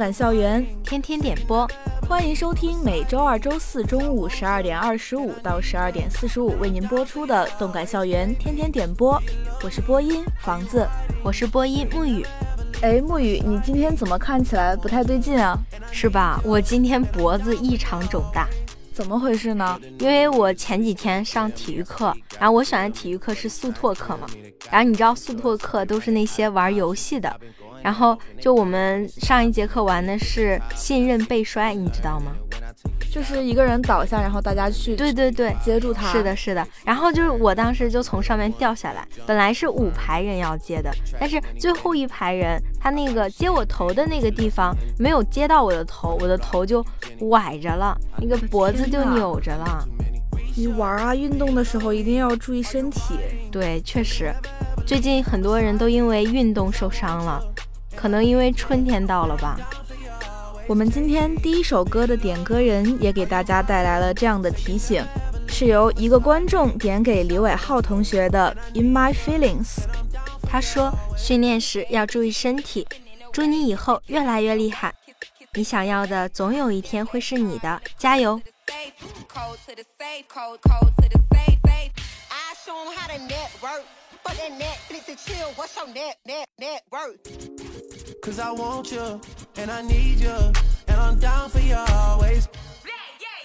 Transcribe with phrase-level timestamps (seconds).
[0.00, 1.68] 动感校园天天点播，
[2.08, 9.22] 欢迎收听每周二、周四中午十二点二十五到十二点四十五为您播出的动感校园天天点播。
[9.62, 10.88] 我是播音房子，
[11.22, 12.24] 我是播音沐雨。
[12.80, 15.54] 哎，沐雨，你今天怎么看起来不太对劲啊？
[15.92, 16.40] 是吧？
[16.46, 18.48] 我今天脖子异常肿大，
[18.94, 19.78] 怎么回事呢？
[19.98, 24.26] 因为我前几天上体育课，然后我选的体育课是速拓课嘛，
[24.70, 27.38] 然后你知道速拓课都是那些玩游戏的。
[27.82, 32.32] 然后就我们上一节课玩的是信任背摔，你知道吗？
[33.10, 36.12] 就是一个人倒下，然后大家去对对对接住他。
[36.12, 36.64] 是的，是的。
[36.84, 46.84] 然后就是我当时就从上面掉下来，本来是五排人要接的，但是最后一排人他那个接我头的那个地方没有接到我的头，我的头就
[47.20, 49.84] 崴着了，那个脖子就扭着了。
[50.56, 53.14] 你玩啊，运动的时候一定要注意身体。
[53.50, 54.32] 对，确实，
[54.86, 57.42] 最近很多人都因为运动受伤了。
[57.94, 59.58] 可能因为春天到了吧。
[60.66, 65.04] 我们今天第一首歌的点歌人也给大家带来了这样的提醒，
[65.48, 69.66] 是由一个观众点给李伟浩同学的《In My Feelings》。
[70.42, 72.86] 他说：“训练时要注意身体，
[73.32, 74.94] 祝你以后越来越厉害。
[75.54, 78.40] 你想要的总有一天会是你的，加油！”
[88.22, 89.18] Cause I want you,
[89.56, 90.52] and I need you,
[90.88, 92.48] and I'm down for you always.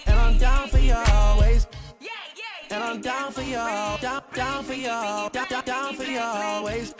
[0.05, 1.65] And I'm down for you always.
[2.69, 6.93] And I'm down for you, down, down for you, down, down, for you always.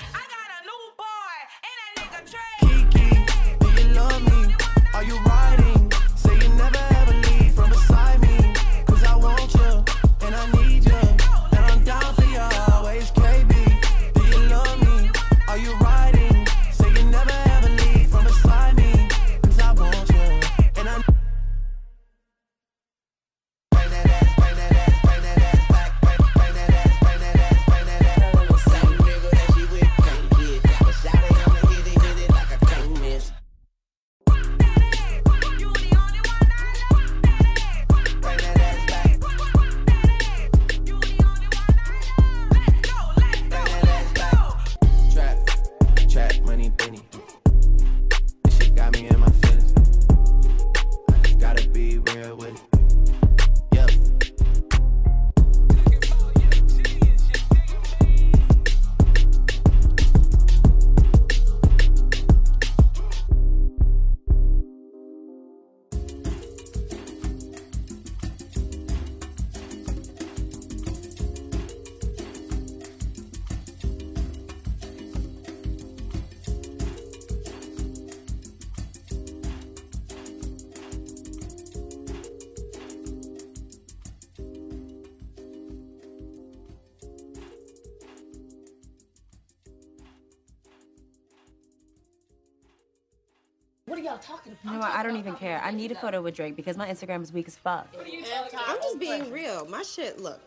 [93.98, 94.92] You know what?
[94.92, 95.62] I don't even care.
[95.64, 97.88] I need a photo with Drake because my Instagram is weak as fuck.
[97.96, 99.66] I'm just being real.
[99.66, 100.40] My shit, look.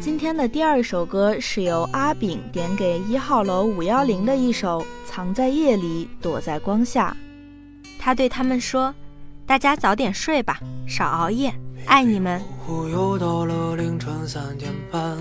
[0.00, 7.16] 今天的第二首歌是由阿炳点给一号楼五幺零的一首《藏在夜里，躲在光下》。
[7.98, 8.94] 他对他们说
[9.46, 10.58] ：“大家早点睡吧，
[10.88, 11.54] 少熬夜，
[11.86, 12.42] 爱你们。”
[12.92, 15.16] 又到了凌晨三点半，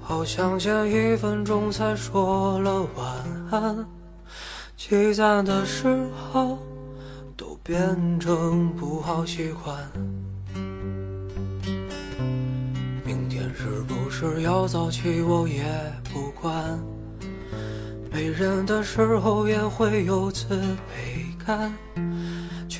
[0.00, 3.06] 好像前一分钟才说了晚
[3.50, 3.86] 安，
[4.76, 6.58] 积攒的嗜好
[7.36, 9.76] 都变成不好习惯。
[13.04, 15.64] 明天是不是要早起我也
[16.12, 16.78] 不管，
[18.12, 21.72] 没人的时候也会有自卑感，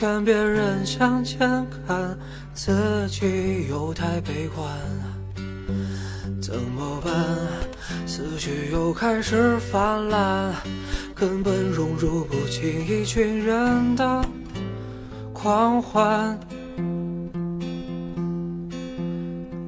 [0.05, 1.49] 劝别人向前
[1.87, 2.15] 看，
[2.53, 4.69] 自己又太悲观，
[6.43, 7.11] 怎么办？
[8.07, 10.53] 思绪又开始泛滥，
[11.15, 14.23] 根本融入不进一群人的
[15.33, 16.39] 狂欢，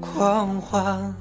[0.02, 1.14] 狂欢。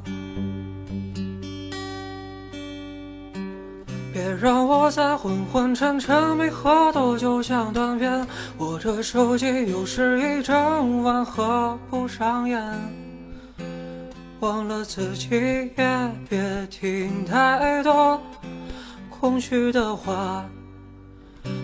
[4.16, 8.26] 别让我在昏昏沉沉，没喝多就想断片。
[8.60, 12.64] 握着手机又是一整晚，合不上眼。
[14.40, 15.30] 忘了自己，
[15.76, 18.18] 也别听太多
[19.10, 20.46] 空虚的话。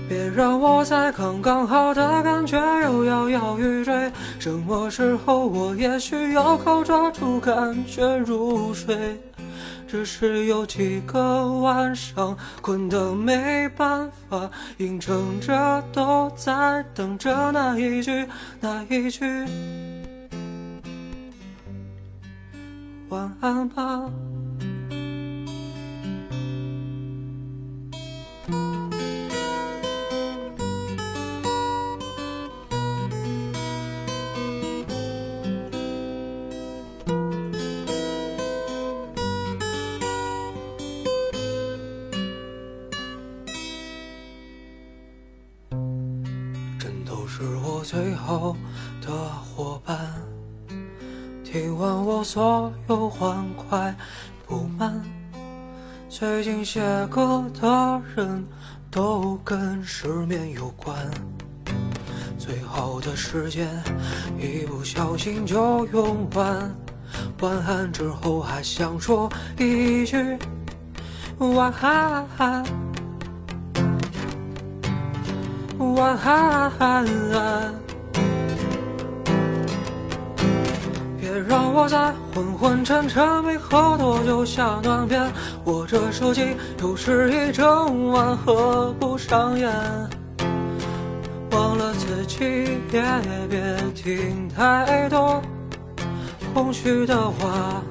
[0.10, 4.12] 别让我在刚刚好的感觉又摇摇欲坠。
[4.40, 9.18] 什么时候我也需要靠抓住感觉入睡？
[9.92, 18.26] 只是有几个晚上困得没办法，硬撑着都在等着那一句
[18.62, 19.26] 那一句
[23.10, 24.10] 晚安吧。
[48.32, 48.56] 后
[49.02, 49.12] 的
[49.54, 49.98] 伙伴，
[51.44, 53.94] 听完我所有欢快
[54.48, 55.04] 不满。
[56.08, 58.46] 最近写歌的人
[58.90, 60.96] 都跟失眠有关。
[62.38, 63.68] 最好的时间
[64.40, 66.74] 一不小心就用完。
[67.42, 69.30] 晚安之后还想说
[69.60, 70.38] 一句
[71.38, 72.26] 晚安。
[75.96, 77.06] 晚安，
[81.74, 85.32] 我在昏昏沉沉，没喝多就想断片。
[85.66, 89.72] 握着手机又是一整晚，合不上眼。
[91.52, 92.44] 忘了自己，
[92.92, 93.02] 也
[93.50, 93.62] 别
[93.96, 95.42] 听太多
[96.54, 97.82] 空虚的话。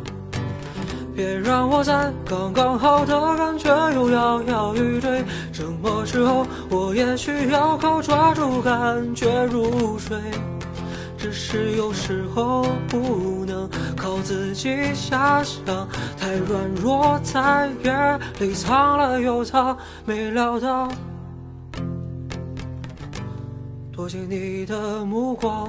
[1.15, 5.25] 别让我在刚刚好的感觉又摇摇欲坠。
[5.53, 10.17] 什么时候我也需要靠抓住感觉入睡？
[11.20, 15.87] 只是有时候不能靠自己遐想，
[16.19, 19.76] 太软弱，在夜里藏了又藏，
[20.06, 20.90] 没料到
[23.93, 25.69] 躲进你的目光，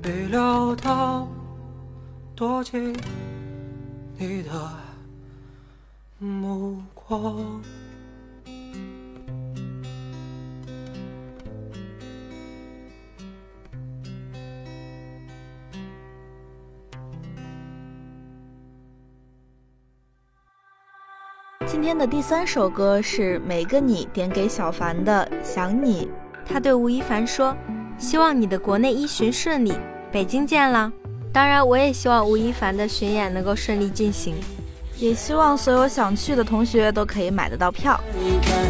[0.00, 1.26] 没料到。
[2.36, 2.92] 躲进
[4.18, 4.50] 你的
[6.18, 7.62] 目光。
[21.74, 26.06] 今天的第三首歌是每个你点给小凡的《想你》，
[26.46, 27.54] 他对吴亦凡说
[27.98, 29.72] ：“希望你的国内一巡顺利，
[30.12, 30.92] 北京见了。”
[31.34, 34.36] 当然，我也希望吴亦凡的巡演能够顺利进行，
[34.98, 38.00] 也希望所有想去的同学都可以买得到票。
[38.40, 38.62] 看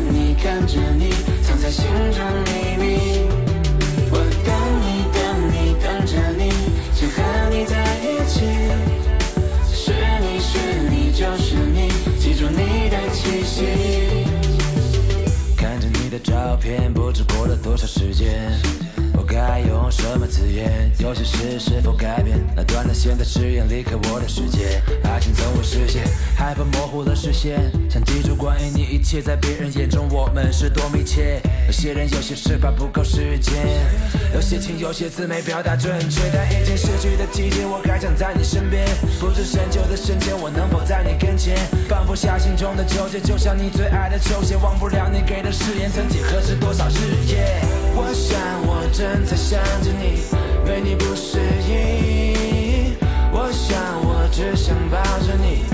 [18.14, 18.63] 间。
[20.98, 22.38] 有些事是否改变？
[22.56, 26.04] 那断了线的誓言离开我的世界，爱情总会实现，
[26.36, 27.60] 害怕模糊了视线。
[27.90, 31.40] 想记住关于你一切，在别人眼中我们是多密切。
[31.66, 33.54] 有些人有些事怕不够时间，
[34.34, 36.20] 有些情有些字没表达准确。
[36.32, 38.86] 但已经逝去的季节，我还想在你身边。
[39.20, 41.56] 不知深秋的深浅，我能否在你跟前？
[41.88, 47.60] 放不下心中的纠结，就像你最爱的球鞋，忘不了你给的誓言，曾几何时多少日夜。
[47.94, 49.24] 我想我正。
[49.24, 50.22] 在想着你，
[50.66, 52.96] 为你不适应。
[53.32, 55.64] 我想，我只想抱着你，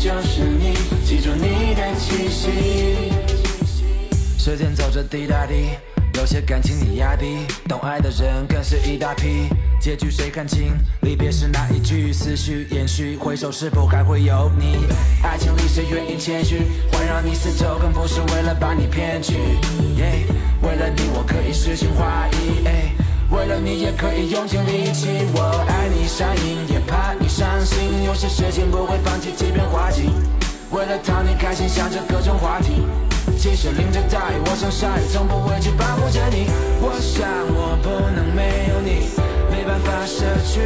[0.00, 0.72] 就是你，
[1.04, 3.12] 记住你的气息。
[4.38, 5.72] 时间走着，滴答滴。
[6.14, 9.50] 有些感情你压低，懂爱的人更是一大批。
[9.78, 10.72] 结局谁看清？
[11.02, 13.14] 离别时那一句思绪延续。
[13.18, 14.78] 回首是否还会有你？
[15.22, 16.62] 爱情里谁愿意谦虚？
[16.90, 19.34] 环绕你四周，更不是为了把你骗去。
[20.62, 22.99] 为了你，我可以诗情画意。
[23.30, 25.08] 为了你也可以用尽力气。
[25.34, 30.10] 我爱你上瘾，也怕你伤心，有些事情不会放弃，即便滑稽。
[30.70, 32.86] 为了讨你开心，想着各种话题。
[33.38, 36.46] 即使淋着大雨，我想下雨，从不会去保护着你。
[36.80, 39.08] 我想我不能没有你。
[39.50, 40.60] 没办法舍去，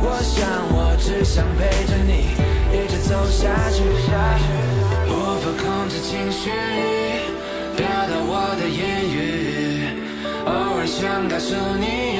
[0.00, 2.36] 我想我只想陪着你
[2.72, 3.82] 一直走下去。
[5.08, 6.50] 无法控制情绪，
[11.28, 12.11] 告诉你，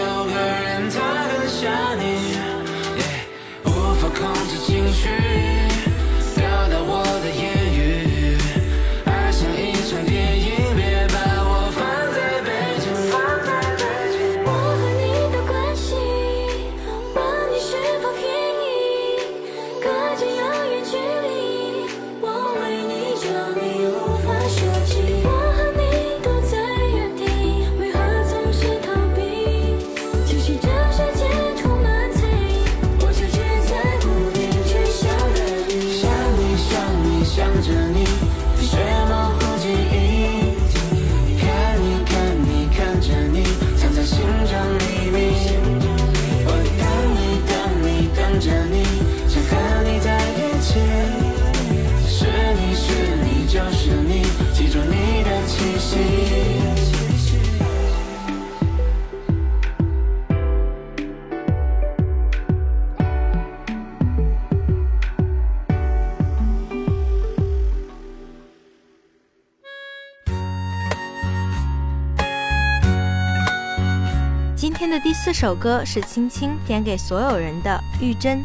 [74.82, 78.38] 天的第四首歌是青青点给所有人的《玉珍》，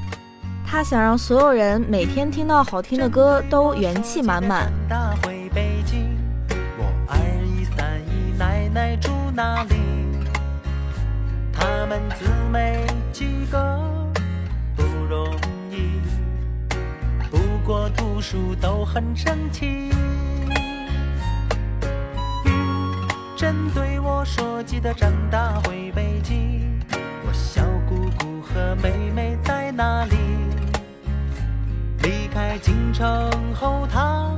[0.63, 4.71] 他想让所有人每天听到好听的歌都元气满满。
[4.87, 6.15] 大回北京，
[6.77, 9.77] 我二姨三姨奶奶住哪里？
[11.51, 13.59] 他们姊妹几个
[14.75, 15.35] 不容
[15.71, 15.99] 易，
[17.31, 19.89] 不过读书都很争气。
[23.35, 23.86] 针对
[24.17, 26.67] 我说：“记得长大回北京。”
[27.23, 30.17] 我小姑姑和妹妹在哪里？
[32.01, 34.35] 离开京城后，他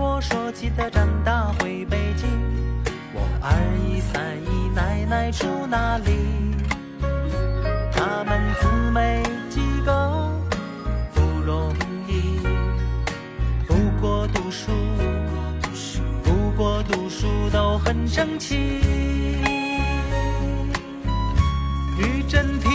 [0.00, 2.26] 我说记得长大回北京
[3.12, 3.52] 我二
[3.84, 6.56] 姨三姨奶奶住那里
[7.92, 10.30] 她们姊妹几个
[11.12, 11.74] 不容
[12.08, 12.40] 易
[13.66, 14.72] 不过读书
[16.22, 18.56] 不过读书都很争气
[21.98, 22.69] 遇真题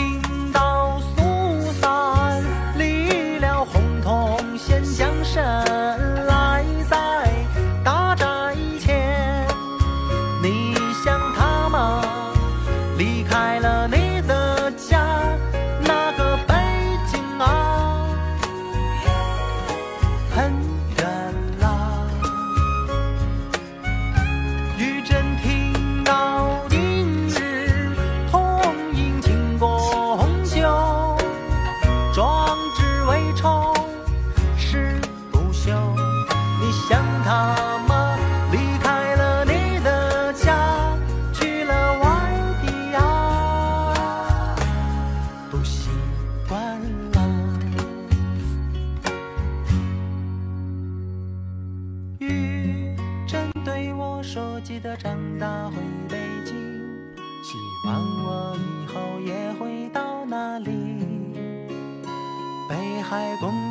[63.16, 63.65] 北海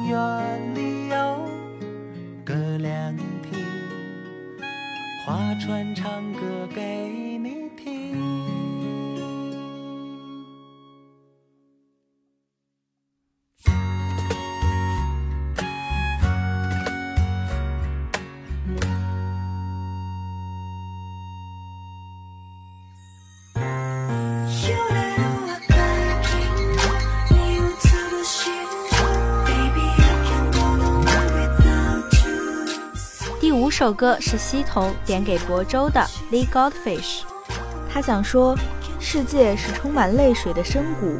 [33.85, 37.19] 首歌是西彤点给亳州的 Lee Goldfish，
[37.87, 38.57] 他想说，
[38.99, 41.19] 世界是充满泪水的深谷，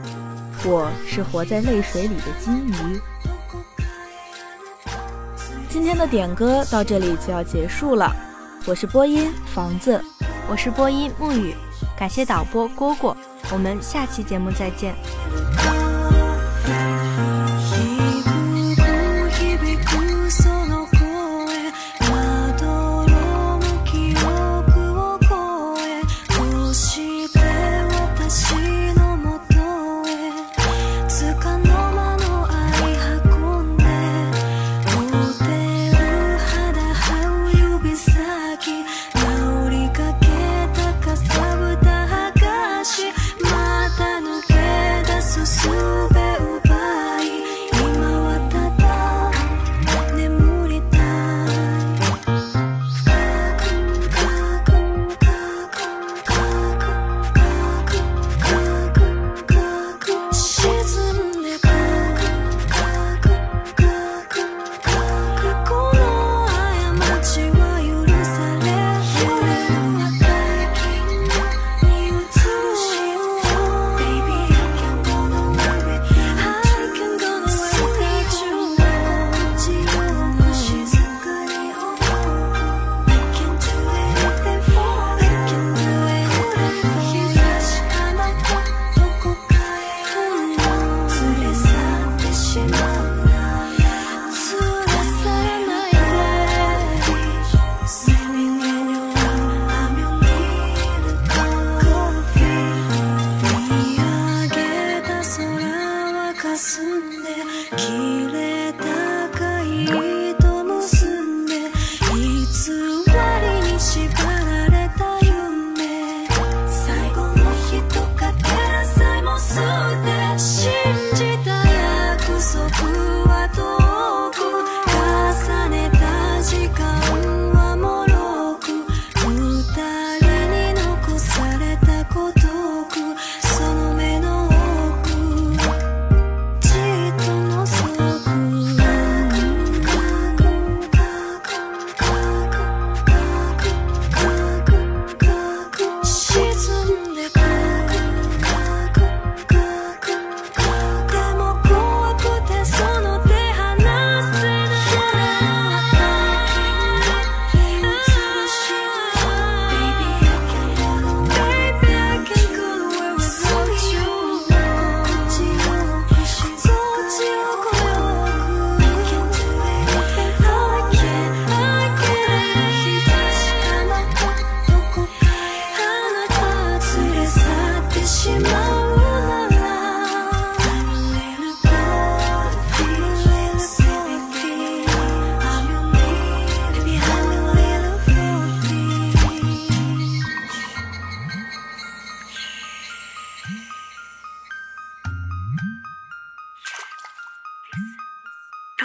[0.67, 2.99] 我是活在泪水里的金鱼。
[5.69, 8.11] 今天的点歌到这里就要结束了，
[8.65, 10.03] 我是播音房子，
[10.49, 11.53] 我是播音沐雨，
[11.95, 13.15] 感谢导播蝈蝈，
[13.51, 14.95] 我们下期节目再见。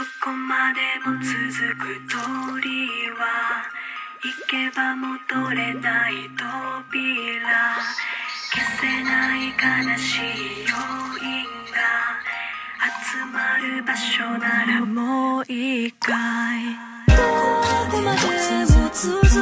[0.01, 2.17] どこまでも続く鳥
[3.21, 3.69] は
[4.25, 7.45] 行けば戻れない扉
[8.49, 10.73] 消せない悲しい要
[11.23, 11.45] 因
[11.77, 12.17] が
[13.13, 16.65] 集まる場所ならもう一回
[17.07, 17.17] ど
[17.91, 19.40] こまでも続く